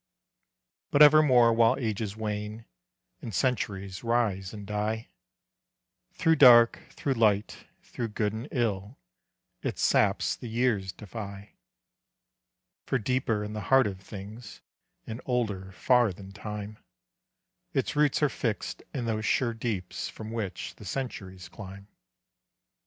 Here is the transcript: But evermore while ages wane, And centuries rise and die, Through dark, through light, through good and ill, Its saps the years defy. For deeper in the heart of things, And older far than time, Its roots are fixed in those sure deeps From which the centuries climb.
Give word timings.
But 0.89 1.03
evermore 1.03 1.53
while 1.53 1.77
ages 1.77 2.17
wane, 2.17 2.65
And 3.21 3.35
centuries 3.35 4.03
rise 4.03 4.51
and 4.51 4.65
die, 4.65 5.09
Through 6.13 6.37
dark, 6.37 6.79
through 6.89 7.13
light, 7.13 7.65
through 7.83 8.07
good 8.07 8.33
and 8.33 8.47
ill, 8.51 8.97
Its 9.61 9.83
saps 9.83 10.35
the 10.35 10.47
years 10.49 10.91
defy. 10.91 11.51
For 12.87 12.97
deeper 12.97 13.43
in 13.43 13.53
the 13.53 13.61
heart 13.69 13.85
of 13.85 14.01
things, 14.01 14.61
And 15.05 15.21
older 15.27 15.71
far 15.71 16.11
than 16.11 16.31
time, 16.31 16.79
Its 17.71 17.95
roots 17.95 18.23
are 18.23 18.27
fixed 18.29 18.81
in 18.95 19.05
those 19.05 19.27
sure 19.27 19.53
deeps 19.53 20.09
From 20.09 20.31
which 20.31 20.73
the 20.77 20.85
centuries 20.85 21.47
climb. 21.47 21.87